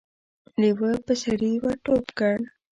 لېوه 0.61 0.91
په 1.05 1.13
سړي 1.23 1.51
ور 1.61 1.75
ټوپ 1.85 2.05
کړ. 2.17 2.35